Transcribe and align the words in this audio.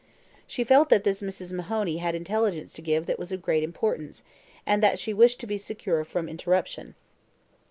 She 0.47 0.63
felt 0.63 0.89
that 0.89 1.03
this 1.03 1.21
Mrs. 1.21 1.53
Mahoney 1.53 1.97
had 1.97 2.15
intelligence 2.15 2.73
to 2.73 2.81
give 2.81 3.05
that 3.05 3.19
was 3.19 3.31
of 3.31 3.43
great 3.43 3.61
importance, 3.61 4.23
and 4.65 4.81
that 4.81 4.97
she 4.97 5.13
wished 5.13 5.39
to 5.41 5.45
be 5.45 5.59
secure 5.59 6.03
from 6.03 6.27
interruption. 6.27 6.95